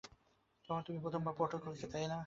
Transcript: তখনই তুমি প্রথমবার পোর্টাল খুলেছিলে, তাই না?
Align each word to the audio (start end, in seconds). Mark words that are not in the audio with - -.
তখনই 0.65 0.83
তুমি 0.83 0.99
প্রথমবার 0.99 1.33
পোর্টাল 1.33 1.59
খুলেছিলে, 1.59 1.91
তাই 1.91 2.05
না? 2.07 2.17